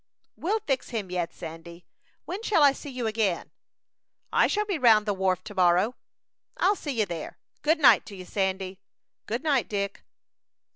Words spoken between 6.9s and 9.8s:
you there. Good night to you, Sandy." "Good night,